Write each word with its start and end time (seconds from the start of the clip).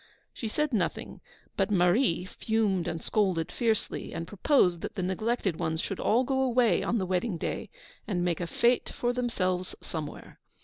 She 0.33 0.47
said 0.47 0.73
nothing; 0.73 1.21
but 1.55 1.69
Marie 1.69 2.25
fumed 2.25 2.87
and 2.87 3.03
scolded 3.03 3.51
fiercely, 3.51 4.13
and 4.15 4.27
proposed 4.27 4.81
that 4.81 4.95
the 4.95 5.03
neglected 5.03 5.57
ones 5.59 5.79
should 5.79 5.99
all 5.99 6.23
go 6.23 6.41
away 6.41 6.81
on 6.81 6.97
the 6.97 7.05
wedding 7.05 7.37
day, 7.37 7.69
and 8.07 8.25
make 8.25 8.39
a 8.41 8.47
fête 8.47 8.89
for 8.91 9.13
themselves 9.13 9.75
somewhere. 9.79 10.39